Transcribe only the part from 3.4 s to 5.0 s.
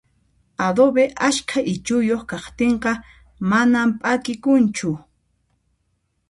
manan p'akikunchu